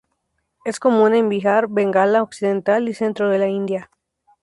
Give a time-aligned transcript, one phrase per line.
[0.65, 3.91] Es común en Bihar, Bengala Occidental y centro de la India.